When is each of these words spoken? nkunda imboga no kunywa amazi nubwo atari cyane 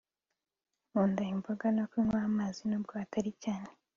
nkunda 0.89 1.21
imboga 1.33 1.65
no 1.77 1.83
kunywa 1.89 2.19
amazi 2.29 2.61
nubwo 2.65 2.93
atari 3.03 3.31
cyane 3.43 3.69